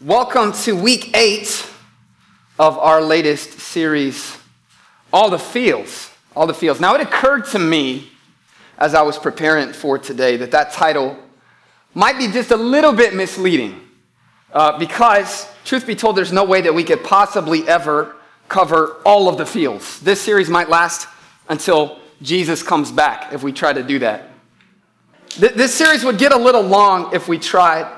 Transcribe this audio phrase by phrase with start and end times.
[0.00, 1.66] Welcome to week eight
[2.56, 4.38] of our latest series,
[5.12, 6.12] All the Feels.
[6.36, 6.78] All the Feels.
[6.78, 8.08] Now, it occurred to me
[8.78, 11.18] as I was preparing for today that that title
[11.94, 13.80] might be just a little bit misleading
[14.52, 18.14] uh, because, truth be told, there's no way that we could possibly ever
[18.48, 19.98] cover all of the fields.
[19.98, 21.08] This series might last
[21.48, 24.28] until Jesus comes back if we try to do that.
[25.30, 27.97] Th- this series would get a little long if we tried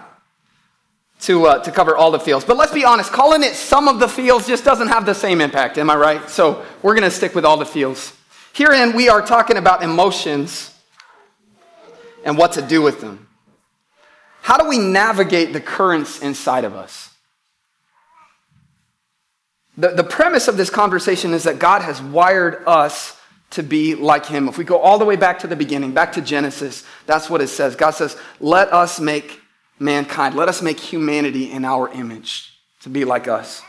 [1.20, 2.44] to, uh, to cover all the fields.
[2.44, 5.40] But let's be honest, calling it some of the fields just doesn't have the same
[5.40, 6.30] impact, am I right?
[6.30, 8.16] So we're going to stick with all the fields.
[8.52, 10.74] Herein, we are talking about emotions
[12.24, 13.28] and what to do with them.
[14.42, 17.10] How do we navigate the currents inside of us?
[19.76, 23.18] The, the premise of this conversation is that God has wired us
[23.50, 24.48] to be like Him.
[24.48, 27.40] If we go all the way back to the beginning, back to Genesis, that's what
[27.40, 27.76] it says.
[27.76, 29.40] God says, Let us make
[29.80, 30.34] mankind.
[30.36, 32.52] Let us make humanity in our image
[32.82, 33.62] to be like us.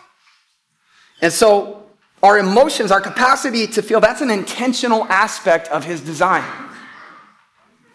[1.22, 1.84] And so,
[2.22, 6.44] our emotions, our capacity to feel, that's an intentional aspect of his design.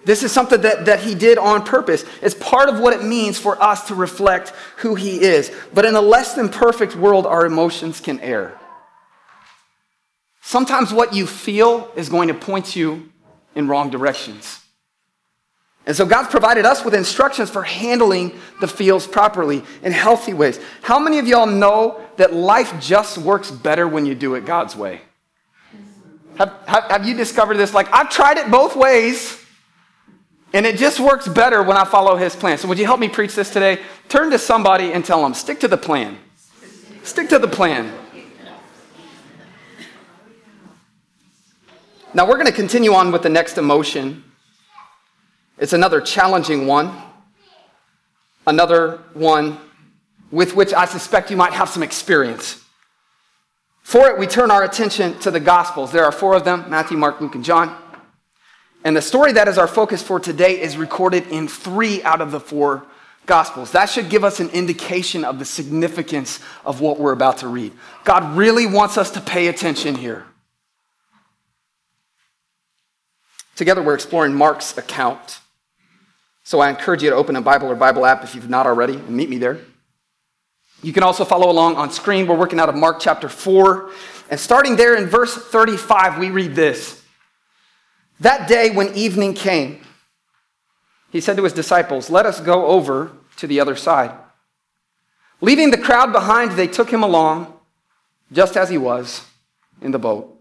[0.05, 2.05] This is something that, that he did on purpose.
[2.23, 5.53] It's part of what it means for us to reflect who he is.
[5.75, 8.59] But in a less than perfect world, our emotions can err.
[10.43, 13.11] Sometimes what you feel is going to point you
[13.57, 14.61] in wrong directions.
[15.87, 20.59] And so God's provided us with instructions for handling the fields properly in healthy ways.
[20.83, 24.75] How many of y'all know that life just works better when you do it God's
[24.75, 25.01] way?
[26.39, 27.73] Have, have, have, you discovered this?
[27.73, 29.43] Like, I've tried it both ways,
[30.53, 32.59] and it just works better when I follow His plan.
[32.59, 33.81] So, would you help me preach this today?
[34.09, 36.19] Turn to somebody and tell them, stick to the plan.
[37.05, 37.91] Stick to the plan.
[42.13, 44.25] Now, we're going to continue on with the next emotion.
[45.59, 46.95] It's another challenging one,
[48.47, 49.59] another one
[50.31, 52.63] with which I suspect you might have some experience.
[53.83, 55.93] For it, we turn our attention to the Gospels.
[55.93, 57.75] There are four of them Matthew, Mark, Luke, and John.
[58.85, 62.33] And the story that is our focus for today is recorded in three out of
[62.33, 62.85] the four
[63.25, 63.73] Gospels.
[63.73, 67.73] That should give us an indication of the significance of what we're about to read.
[68.05, 70.27] God really wants us to pay attention here.
[73.57, 75.41] Together, we're exploring Mark's account
[76.47, 78.95] so I encourage you to open a Bible or Bible app if you've not already
[78.95, 79.59] and meet me there.
[80.81, 82.29] You can also follow along on screen.
[82.29, 83.91] We're working out of Mark chapter 4.
[84.31, 87.03] And starting there in verse 35, we read this
[88.21, 89.81] That day when evening came,
[91.11, 94.13] he said to his disciples, Let us go over to the other side.
[95.41, 97.59] Leaving the crowd behind, they took him along,
[98.31, 99.27] just as he was,
[99.83, 100.33] in the boat.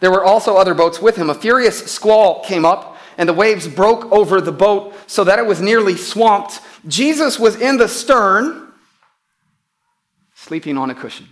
[0.00, 1.28] There were also other boats with him.
[1.28, 5.46] A furious squall came up and the waves broke over the boat so that it
[5.46, 6.60] was nearly swamped.
[6.86, 8.72] Jesus was in the stern,
[10.34, 11.28] sleeping on a cushion.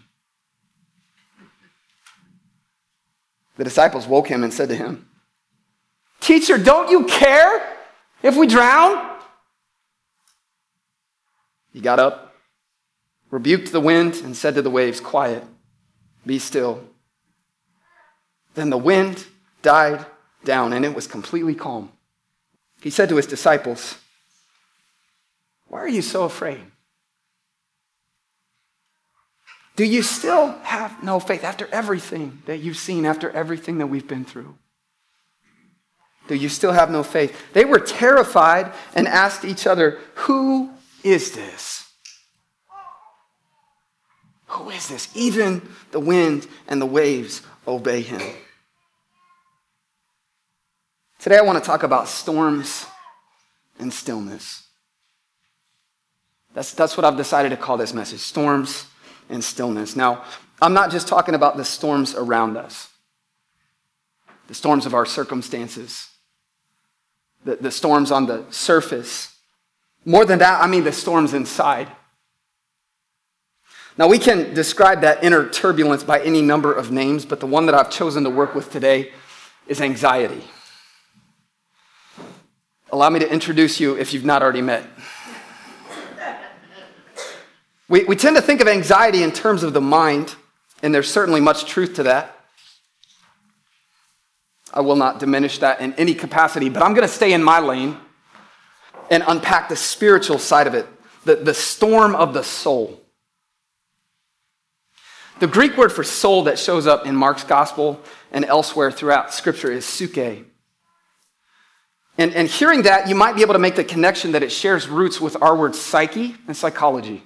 [3.56, 5.08] The disciples woke him and said to him,
[6.20, 7.76] Teacher, don't you care
[8.22, 9.18] if we drown?
[11.72, 12.34] He got up,
[13.30, 15.44] rebuked the wind, and said to the waves, Quiet,
[16.24, 16.82] be still.
[18.54, 19.26] Then the wind
[19.62, 20.04] died
[20.48, 21.92] down, and it was completely calm.
[22.80, 23.98] He said to his disciples,
[25.68, 26.62] Why are you so afraid?
[29.76, 34.08] Do you still have no faith after everything that you've seen, after everything that we've
[34.08, 34.56] been through?
[36.26, 37.52] Do you still have no faith?
[37.52, 40.70] They were terrified and asked each other, Who
[41.04, 41.92] is this?
[44.46, 45.14] Who is this?
[45.14, 48.22] Even the wind and the waves obey him.
[51.18, 52.86] Today I want to talk about storms
[53.80, 54.68] and stillness.
[56.54, 58.86] That's, that's what I've decided to call this message storms
[59.28, 59.96] and stillness.
[59.96, 60.24] Now,
[60.62, 62.88] I'm not just talking about the storms around us,
[64.46, 66.08] the storms of our circumstances,
[67.44, 69.36] the, the storms on the surface.
[70.04, 71.88] More than that, I mean the storms inside.
[73.96, 77.66] Now, we can describe that inner turbulence by any number of names, but the one
[77.66, 79.10] that I've chosen to work with today
[79.66, 80.44] is anxiety.
[82.90, 84.84] Allow me to introduce you if you've not already met.
[87.88, 90.34] We, we tend to think of anxiety in terms of the mind,
[90.82, 92.34] and there's certainly much truth to that.
[94.72, 97.60] I will not diminish that in any capacity, but I'm going to stay in my
[97.60, 97.96] lane
[99.10, 100.86] and unpack the spiritual side of it,
[101.24, 103.00] the, the storm of the soul.
[105.40, 108.00] The Greek word for soul that shows up in Mark's gospel
[108.32, 110.44] and elsewhere throughout Scripture is psyche.
[112.18, 114.88] And, and hearing that, you might be able to make the connection that it shares
[114.88, 117.22] roots with our word psyche and psychology.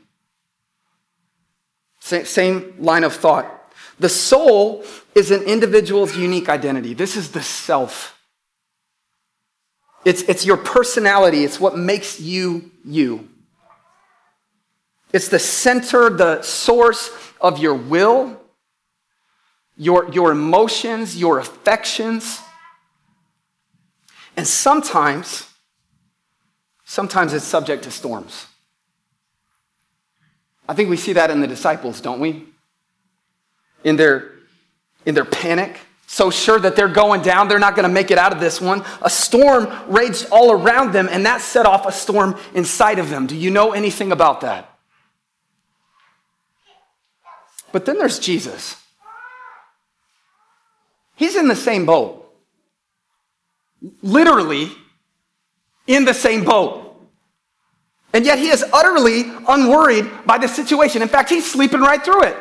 [2.01, 3.47] Same line of thought.
[3.99, 4.85] The soul
[5.15, 6.93] is an individual's unique identity.
[6.93, 8.19] This is the self.
[10.05, 13.29] It's, it's your personality, it's what makes you you.
[15.13, 17.11] It's the center, the source
[17.41, 18.41] of your will,
[19.77, 22.42] your, your emotions, your affections.
[24.37, 25.49] And sometimes,
[26.85, 28.47] sometimes it's subject to storms.
[30.69, 32.47] I think we see that in the disciples, don't we?
[33.85, 34.33] In their,
[35.05, 38.19] in their panic, so sure that they're going down, they're not going to make it
[38.19, 38.85] out of this one.
[39.01, 43.27] A storm raged all around them, and that set off a storm inside of them.
[43.27, 44.69] Do you know anything about that?
[47.73, 48.77] But then there's Jesus.
[51.17, 52.22] He's in the same boat.
[54.03, 54.71] Literally
[55.87, 56.83] in the same boat.
[58.13, 61.03] And yet he is utterly unworried by the situation.
[61.03, 62.37] In fact, he's sleeping right through it,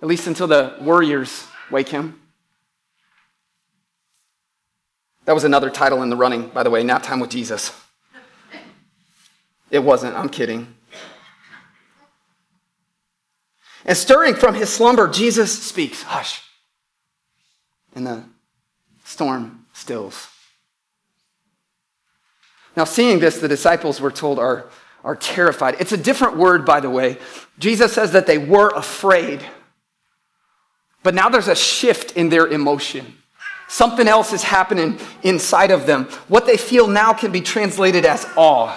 [0.00, 2.20] at least until the warriors wake him.
[5.24, 7.72] That was another title in the running, by the way, Nap Time with Jesus.
[9.70, 10.74] It wasn't, I'm kidding.
[13.84, 16.42] And stirring from his slumber, Jesus speaks, Hush.
[17.94, 18.24] And the
[19.04, 20.28] storm stills.
[22.78, 24.66] Now, seeing this, the disciples were told are,
[25.02, 25.74] are terrified.
[25.80, 27.18] It's a different word, by the way.
[27.58, 29.44] Jesus says that they were afraid.
[31.02, 33.18] But now there's a shift in their emotion.
[33.66, 36.04] Something else is happening inside of them.
[36.28, 38.72] What they feel now can be translated as awe,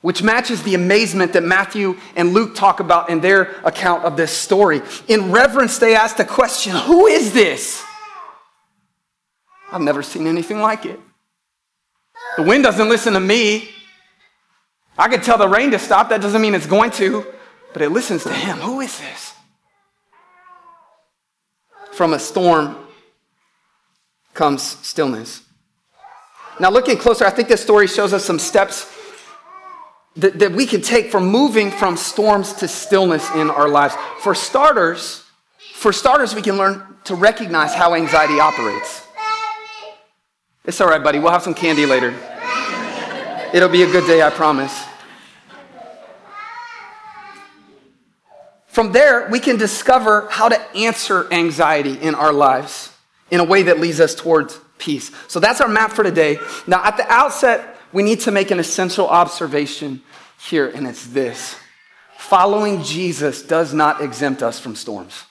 [0.00, 4.32] which matches the amazement that Matthew and Luke talk about in their account of this
[4.32, 4.82] story.
[5.06, 7.84] In reverence, they ask the question Who is this?
[9.70, 10.98] I've never seen anything like it.
[12.36, 13.70] The wind doesn't listen to me.
[14.96, 17.26] I could tell the rain to stop, that doesn't mean it's going to,
[17.72, 18.58] but it listens to him.
[18.58, 19.34] Who is this?
[21.92, 22.76] From a storm
[24.32, 25.42] comes stillness.
[26.60, 28.90] Now, looking closer, I think this story shows us some steps
[30.16, 33.94] that, that we can take for moving from storms to stillness in our lives.
[34.20, 35.24] For starters,
[35.72, 39.03] for starters, we can learn to recognize how anxiety operates.
[40.66, 41.18] It's all right, buddy.
[41.18, 42.14] We'll have some candy later.
[43.52, 44.84] It'll be a good day, I promise.
[48.68, 52.90] From there, we can discover how to answer anxiety in our lives
[53.30, 55.10] in a way that leads us towards peace.
[55.28, 56.38] So that's our map for today.
[56.66, 60.02] Now, at the outset, we need to make an essential observation
[60.48, 61.56] here, and it's this
[62.16, 65.24] following Jesus does not exempt us from storms.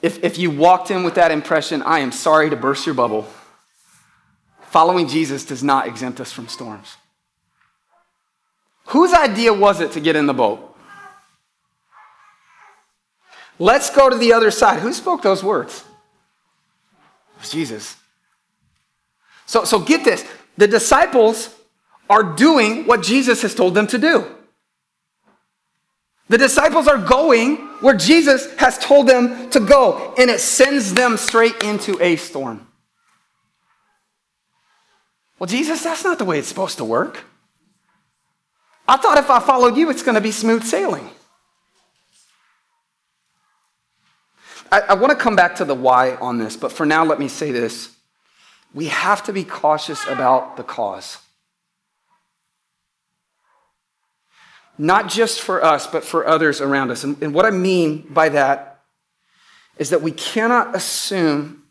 [0.00, 3.26] If, if you walked in with that impression, I am sorry to burst your bubble.
[4.62, 6.96] Following Jesus does not exempt us from storms.
[8.88, 10.64] Whose idea was it to get in the boat?
[13.58, 14.80] Let's go to the other side.
[14.80, 15.84] Who spoke those words?
[17.34, 17.96] It was Jesus.
[19.46, 20.24] So, so get this
[20.56, 21.54] the disciples
[22.10, 24.37] are doing what Jesus has told them to do.
[26.28, 31.16] The disciples are going where Jesus has told them to go, and it sends them
[31.16, 32.66] straight into a storm.
[35.38, 37.24] Well, Jesus, that's not the way it's supposed to work.
[38.86, 41.08] I thought if I followed you, it's going to be smooth sailing.
[44.70, 47.18] I, I want to come back to the why on this, but for now, let
[47.18, 47.94] me say this.
[48.74, 51.18] We have to be cautious about the cause.
[54.78, 57.02] Not just for us, but for others around us.
[57.02, 58.80] And, and what I mean by that
[59.76, 61.64] is that we cannot assume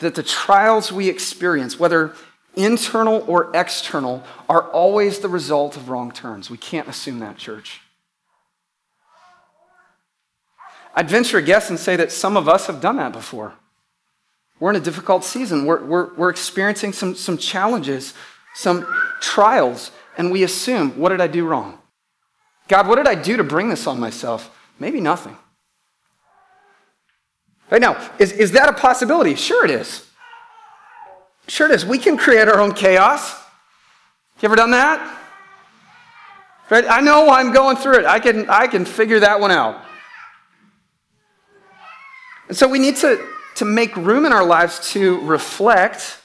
[0.00, 2.14] that the trials we experience, whether
[2.56, 6.50] internal or external, are always the result of wrong turns.
[6.50, 7.80] We can't assume that, church.
[10.94, 13.54] I'd venture a guess and say that some of us have done that before.
[14.60, 15.64] We're in a difficult season.
[15.64, 18.14] We're, we're, we're experiencing some, some challenges,
[18.54, 18.86] some
[19.20, 21.78] trials, and we assume, what did I do wrong?
[22.68, 24.56] God, what did I do to bring this on myself?
[24.78, 25.36] Maybe nothing.
[27.70, 29.34] Right now, is, is that a possibility?
[29.34, 30.06] Sure it is.
[31.48, 31.84] Sure it is.
[31.84, 33.34] We can create our own chaos.
[34.40, 35.18] You ever done that?
[36.68, 36.84] Right?
[36.88, 38.06] I know I'm going through it.
[38.06, 39.84] I can, I can figure that one out.
[42.48, 43.24] And so we need to,
[43.56, 46.18] to make room in our lives to reflect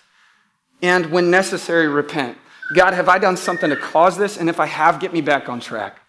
[0.82, 2.38] and, when necessary, repent.
[2.74, 4.38] God, have I done something to cause this?
[4.38, 6.00] And if I have, get me back on track.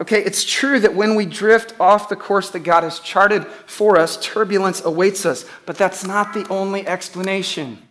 [0.00, 3.98] Okay, it's true that when we drift off the course that God has charted for
[3.98, 7.86] us, turbulence awaits us, but that's not the only explanation.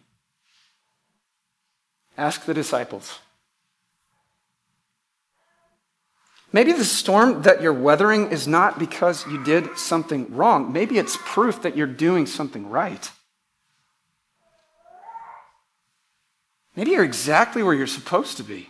[2.17, 3.19] Ask the disciples.
[6.51, 10.73] Maybe the storm that you're weathering is not because you did something wrong.
[10.73, 13.11] Maybe it's proof that you're doing something right.
[16.79, 18.69] Maybe you're exactly where you're supposed to be.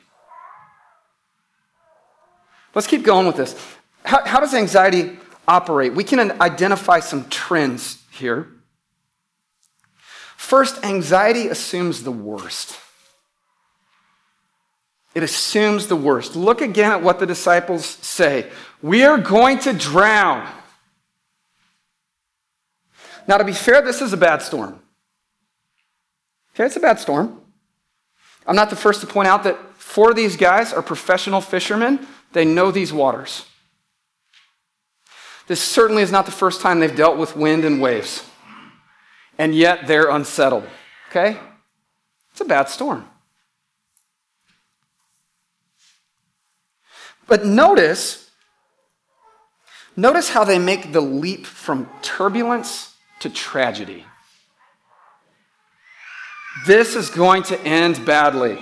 [2.74, 3.56] Let's keep going with this.
[4.04, 5.94] How, how does anxiety operate?
[5.94, 8.48] We can identify some trends here.
[10.38, 12.80] First, anxiety assumes the worst.
[15.14, 16.36] It assumes the worst.
[16.36, 18.50] Look again at what the disciples say
[18.82, 20.52] We are going to drown.
[23.28, 24.80] Now, to be fair, this is a bad storm.
[26.56, 27.39] Okay, it's a bad storm.
[28.50, 32.08] I'm not the first to point out that four of these guys are professional fishermen.
[32.34, 33.46] They know these waters.
[35.46, 38.28] This certainly is not the first time they've dealt with wind and waves.
[39.38, 40.64] And yet they're unsettled.
[41.10, 41.38] Okay?
[42.32, 43.08] It's a bad storm.
[47.28, 48.32] But notice,
[49.96, 54.06] notice how they make the leap from turbulence to tragedy.
[56.66, 58.60] This is going to end badly.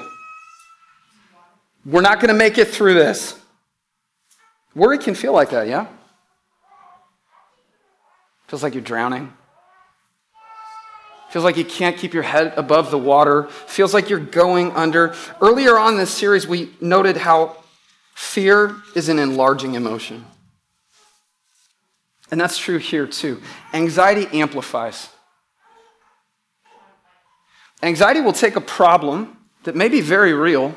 [1.86, 3.40] We're not going to make it through this.
[4.76, 5.88] Worry can feel like that, yeah?
[8.48, 9.34] Feels like you're drowning.
[11.30, 13.48] Feels like you can't keep your head above the water.
[13.48, 15.14] Feels like you're going under.
[15.42, 17.58] Earlier on this series, we noted how
[18.18, 20.26] Fear is an enlarging emotion.
[22.32, 23.44] And that's true here too.
[23.74, 25.10] Anxiety amplifies.
[27.84, 30.74] Anxiety will take a problem that may be very real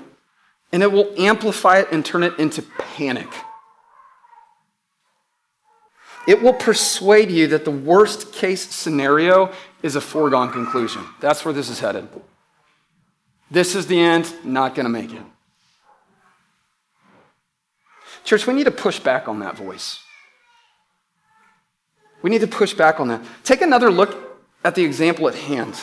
[0.73, 3.29] and it will amplify it and turn it into panic.
[6.27, 9.53] It will persuade you that the worst case scenario
[9.83, 11.05] is a foregone conclusion.
[11.21, 12.09] That's where this is headed.
[13.51, 15.23] This is the end, not going to make it.
[18.23, 19.99] Church, we need to push back on that voice.
[22.23, 23.23] We need to push back on that.
[23.43, 24.17] Take another look
[24.63, 25.75] at the example at hand.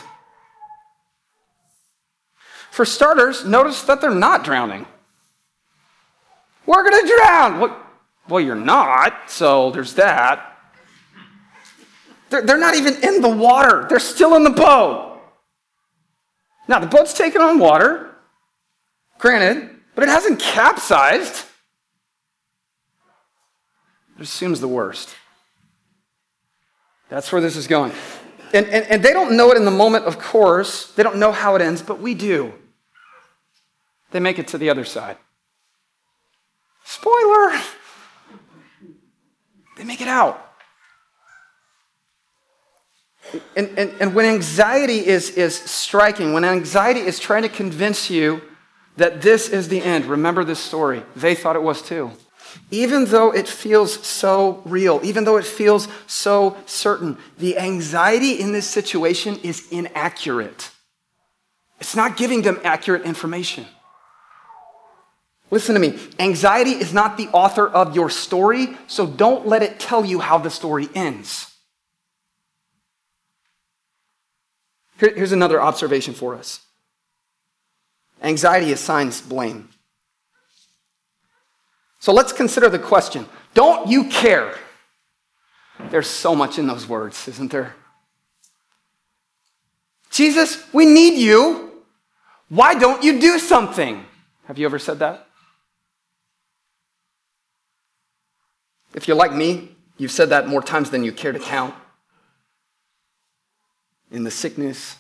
[2.78, 4.86] For starters, notice that they're not drowning.
[6.68, 7.60] We're going to drown.
[7.60, 7.84] Well,
[8.30, 10.60] well, you're not, so there's that.
[12.30, 15.20] They're, they're not even in the water, they're still in the boat.
[16.68, 18.16] Now, the boat's taken on water,
[19.18, 21.46] granted, but it hasn't capsized.
[24.18, 25.16] It assumes the worst.
[27.10, 27.92] That's where this is going.
[28.54, 30.92] And, and, and they don't know it in the moment, of course.
[30.92, 32.54] They don't know how it ends, but we do.
[34.12, 35.18] They make it to the other side.
[36.86, 37.60] Spoiler!
[39.78, 40.44] They make it out.
[43.56, 48.42] And, and, and when anxiety is, is striking, when anxiety is trying to convince you
[48.96, 51.04] that this is the end, remember this story.
[51.16, 52.12] They thought it was too.
[52.72, 58.54] Even though it feels so real, even though it feels so certain, the anxiety in
[58.54, 60.72] this situation is inaccurate.
[61.80, 63.68] It's not giving them accurate information.
[65.50, 65.98] Listen to me.
[66.20, 70.38] Anxiety is not the author of your story, so don't let it tell you how
[70.38, 71.54] the story ends.
[74.98, 76.62] here's another observation for us
[78.24, 79.70] anxiety assigns blame.
[82.00, 84.56] So let's consider the question Don't you care?
[85.92, 87.76] There's so much in those words, isn't there?
[90.10, 91.84] Jesus, we need you.
[92.50, 94.04] Why don't you do something?
[94.46, 95.27] Have you ever said that?
[98.98, 101.76] If you're like me, you've said that more times than you care to count.
[104.10, 104.96] In the sickness,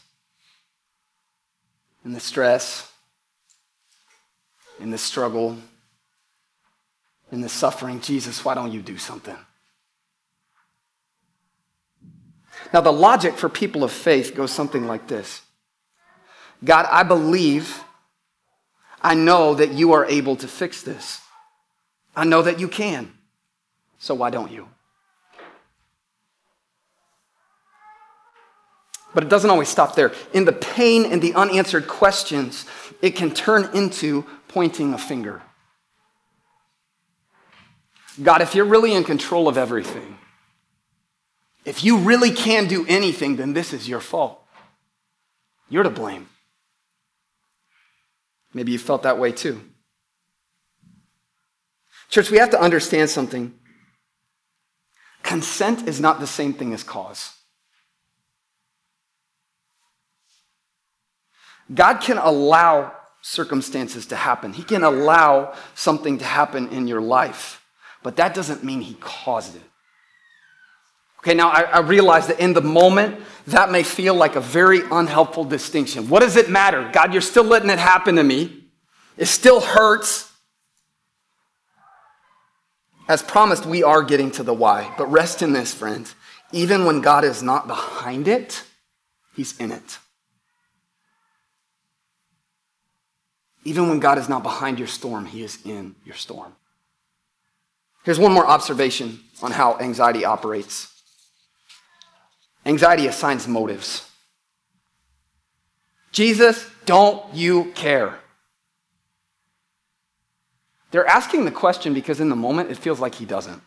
[2.05, 2.91] in the stress,
[4.79, 5.57] in the struggle,
[7.31, 9.35] in the suffering, Jesus, why don't you do something?
[12.71, 15.41] Now, the logic for people of faith goes something like this
[16.63, 17.83] God, I believe,
[19.01, 21.19] I know that you are able to fix this.
[22.15, 23.16] I know that you can.
[23.99, 24.67] So why don't you?
[29.13, 30.11] But it doesn't always stop there.
[30.33, 32.65] In the pain and the unanswered questions,
[33.01, 35.41] it can turn into pointing a finger.
[38.21, 40.17] God, if you're really in control of everything,
[41.65, 44.41] if you really can do anything, then this is your fault.
[45.69, 46.29] You're to blame.
[48.53, 49.61] Maybe you felt that way too.
[52.09, 53.53] Church, we have to understand something.
[55.27, 57.33] Consent is not the same thing as cause.
[61.73, 64.53] God can allow circumstances to happen.
[64.53, 67.61] He can allow something to happen in your life,
[68.03, 69.61] but that doesn't mean He caused it.
[71.19, 74.79] Okay, now I, I, realize that in the moment, that may feel like a very
[74.89, 76.07] unhelpful distinction.
[76.07, 76.89] What does it matter?
[76.93, 78.63] God, you're still letting it happen to me.
[79.17, 80.31] It still hurts.
[83.07, 84.93] As promised, we are getting to the why.
[84.97, 86.13] But rest in this, friends.
[86.51, 88.63] Even when God is not behind it,
[89.35, 89.99] He's in it.
[93.63, 96.53] Even when God is not behind your storm, He is in your storm.
[98.03, 100.93] Here's one more observation on how anxiety operates
[102.65, 104.09] anxiety assigns motives.
[106.11, 108.19] Jesus, don't you care?
[110.97, 113.61] They're asking the question because in the moment it feels like he doesn't.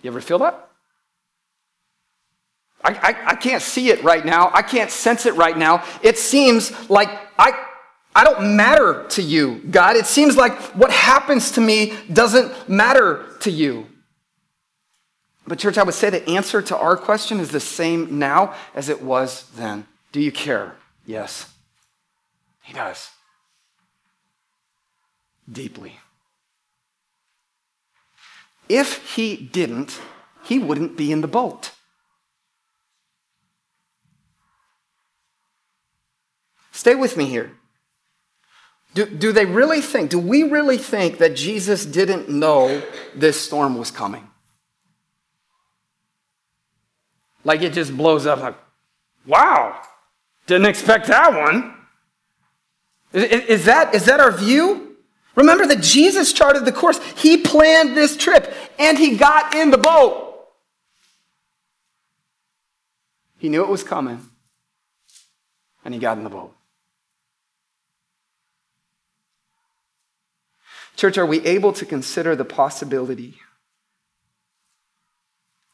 [0.00, 0.68] You ever feel that?
[2.84, 4.52] I, I, I, can't see it right now.
[4.54, 5.82] I can't sense it right now.
[6.04, 7.50] It seems like I,
[8.14, 9.96] I don't matter to you, God.
[9.96, 13.88] It seems like what happens to me doesn't matter to you.
[15.48, 18.88] But, church, I would say the answer to our question is the same now as
[18.88, 19.88] it was then.
[20.12, 20.76] Do you care?
[21.06, 21.52] Yes.
[22.62, 23.10] He does.
[25.50, 25.98] Deeply.
[28.68, 29.98] If he didn't,
[30.44, 31.72] he wouldn't be in the boat.
[36.72, 37.52] Stay with me here.
[38.94, 42.82] Do, do they really think, do we really think that Jesus didn't know
[43.14, 44.28] this storm was coming?
[47.44, 48.56] Like it just blows up, like,
[49.26, 49.80] wow,
[50.46, 51.74] didn't expect that one.
[53.12, 54.87] Is, is, that, is that our view?
[55.38, 56.98] Remember that Jesus charted the course.
[57.16, 60.48] He planned this trip and he got in the boat.
[63.38, 64.20] He knew it was coming
[65.84, 66.56] and he got in the boat.
[70.96, 73.36] Church, are we able to consider the possibility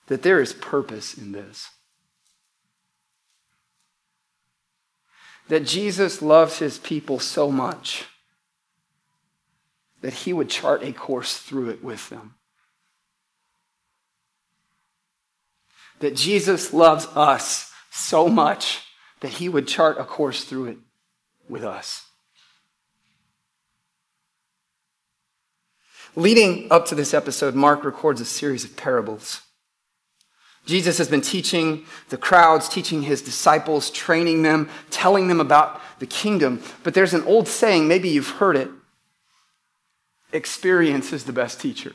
[0.09, 1.71] that there is purpose in this?
[5.49, 8.05] That Jesus loves his people so much
[10.05, 12.35] that he would chart a course through it with them.
[16.01, 18.83] That Jesus loves us so much
[19.21, 20.77] that he would chart a course through it
[21.49, 22.07] with us.
[26.15, 29.41] Leading up to this episode, Mark records a series of parables.
[30.67, 36.07] Jesus has been teaching the crowds, teaching his disciples, training them, telling them about the
[36.07, 36.63] kingdom.
[36.83, 38.69] But there's an old saying, maybe you've heard it
[40.35, 41.95] experience is the best teacher.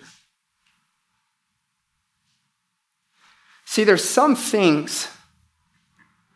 [3.66, 5.08] See, there's some things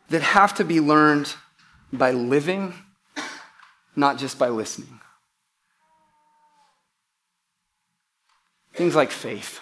[0.10, 1.34] that have to be learned
[1.92, 2.76] by living,
[3.96, 5.00] not just by listening.
[8.74, 9.62] Things like faith.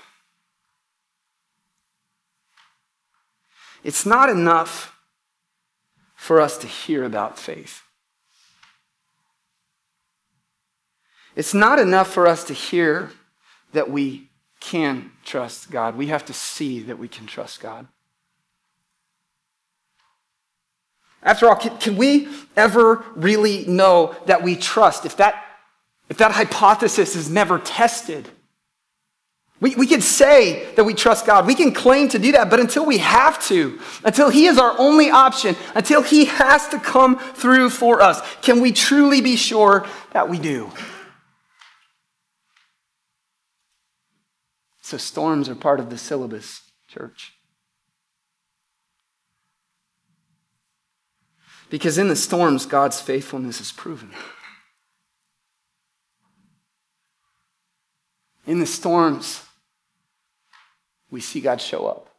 [3.84, 4.98] It's not enough
[6.16, 7.82] for us to hear about faith.
[11.36, 13.12] It's not enough for us to hear
[13.74, 15.96] that we can trust God.
[15.96, 17.88] We have to see that we can trust God.
[21.24, 25.44] After all, can, can, we ever really know that we trust if that,
[26.10, 28.28] if that hypothesis is never tested?
[29.60, 31.46] We, we can say that we trust God.
[31.46, 34.76] We can claim to do that, but until we have to, until He is our
[34.80, 39.86] only option, until He has to come through for us, can we truly be sure
[40.14, 40.72] that we do?
[44.92, 47.32] So, storms are part of the syllabus, church.
[51.70, 54.12] Because in the storms, God's faithfulness is proven.
[58.46, 59.46] In the storms,
[61.10, 62.10] we see God show up.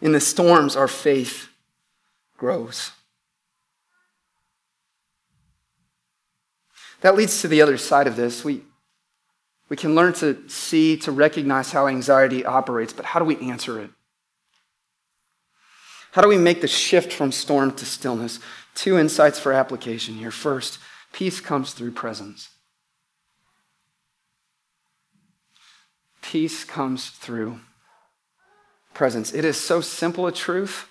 [0.00, 1.50] In the storms, our faith
[2.36, 2.90] grows.
[7.02, 8.44] That leads to the other side of this.
[8.44, 8.62] We,
[9.68, 13.80] we can learn to see, to recognize how anxiety operates, but how do we answer
[13.80, 13.90] it?
[16.12, 18.38] How do we make the shift from storm to stillness?
[18.74, 20.30] Two insights for application here.
[20.30, 20.78] First,
[21.12, 22.50] peace comes through presence.
[26.22, 27.60] Peace comes through
[28.94, 29.34] presence.
[29.34, 30.88] It is so simple a truth,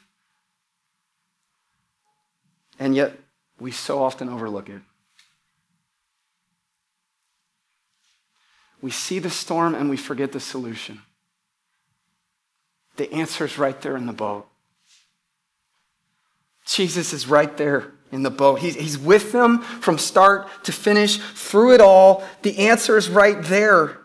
[2.77, 3.17] and yet
[3.59, 4.81] we so often overlook it.
[8.85, 11.01] We see the storm and we forget the solution.
[12.97, 14.47] The answer is right there in the boat.
[16.67, 18.59] Jesus is right there in the boat.
[18.59, 22.23] He's, he's with them from start to finish, through it all.
[22.43, 23.97] The answer is right there.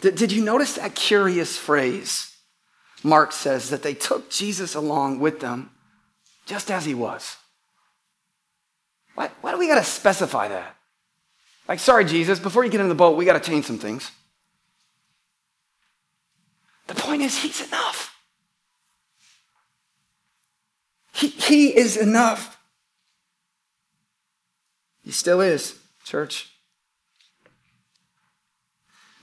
[0.00, 2.36] Did, did you notice that curious phrase?
[3.04, 5.70] Mark says that they took Jesus along with them
[6.44, 7.36] just as he was.
[9.14, 10.74] Why, why do we got to specify that?
[11.68, 14.10] Like, sorry, Jesus, before you get in the boat, we got to change some things.
[16.86, 18.14] The point is, he's enough.
[21.12, 22.58] He, he is enough.
[25.02, 26.50] He still is, church.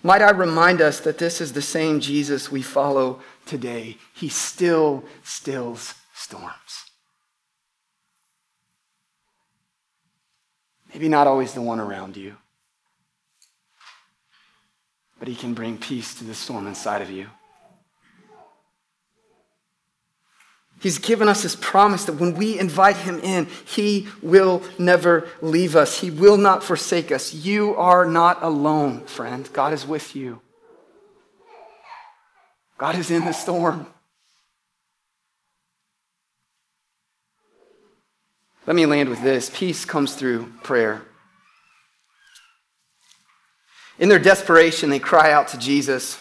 [0.03, 3.97] Might I remind us that this is the same Jesus we follow today?
[4.15, 6.90] He still stills storms.
[10.93, 12.35] Maybe not always the one around you,
[15.19, 17.27] but he can bring peace to the storm inside of you.
[20.81, 25.75] He's given us his promise that when we invite him in, he will never leave
[25.75, 25.99] us.
[25.99, 27.35] He will not forsake us.
[27.35, 29.47] You are not alone, friend.
[29.53, 30.41] God is with you.
[32.79, 33.85] God is in the storm.
[38.67, 41.01] Let me land with this peace comes through prayer.
[43.97, 46.19] In their desperation, they cry out to Jesus.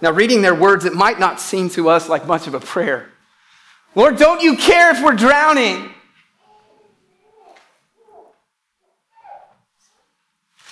[0.00, 3.08] Now, reading their words, it might not seem to us like much of a prayer.
[3.94, 5.90] Lord, don't you care if we're drowning?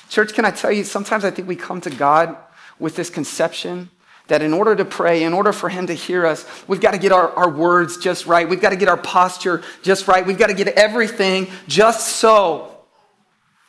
[0.09, 2.37] Church, can I tell you, sometimes I think we come to God
[2.79, 3.91] with this conception
[4.31, 6.99] that in order to pray, in order for Him to hear us, we've got to
[6.99, 8.49] get our, our words just right.
[8.49, 10.25] We've got to get our posture just right.
[10.25, 12.87] We've got to get everything just so.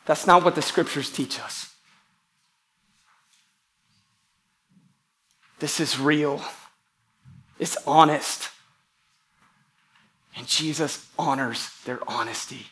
[0.06, 1.68] That's not what the scriptures teach us.
[5.58, 6.42] This is real,
[7.58, 8.48] it's honest.
[10.36, 12.66] And Jesus honors their honesty.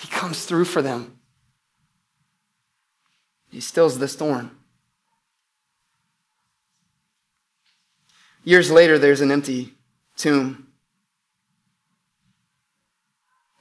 [0.00, 1.18] He comes through for them.
[3.50, 4.58] He stills the storm.
[8.44, 9.74] Years later, there's an empty
[10.16, 10.66] tomb.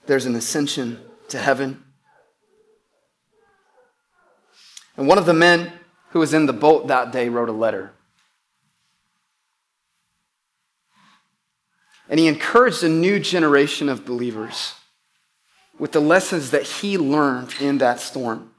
[0.08, 1.84] There's an ascension to heaven.
[4.98, 5.72] And one of the men
[6.10, 7.94] who was in the boat that day wrote a letter.
[12.10, 14.74] And he encouraged a new generation of believers
[15.80, 18.52] with the lessons that he learned in that storm.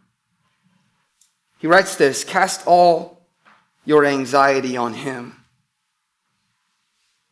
[1.59, 3.27] He writes this Cast all
[3.85, 5.42] your anxiety on him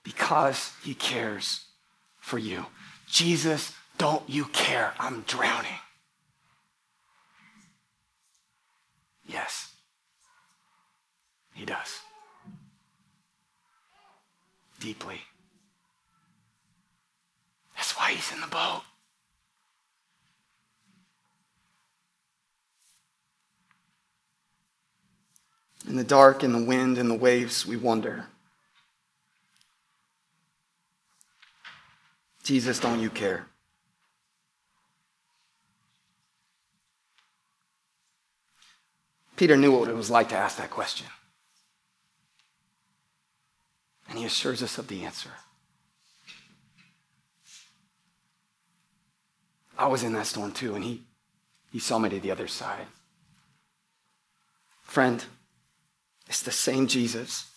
[0.03, 1.67] because he cares
[2.19, 2.67] for you.
[3.09, 4.95] Jesus, don't you care?
[4.99, 5.71] I'm drowning.
[9.27, 9.73] Yes,
[11.55, 12.01] he does.
[14.81, 15.21] Deeply.
[17.77, 18.83] That's why he's in the boat.
[25.89, 28.27] In the dark, in the wind, in the waves, we wonder
[32.51, 33.47] Jesus, don't you care?
[39.37, 41.07] Peter knew what it was like to ask that question.
[44.09, 45.31] And he assures us of the answer.
[49.79, 51.05] I was in that storm too, and he,
[51.71, 52.89] he saw me to the other side.
[54.83, 55.25] Friend,
[56.27, 57.49] it's the same Jesus.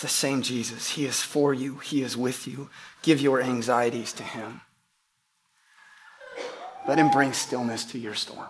[0.00, 0.88] It's the same Jesus.
[0.92, 2.70] He is for you, He is with you.
[3.02, 4.62] Give your anxieties to Him.
[6.88, 8.48] Let Him bring stillness to your storm.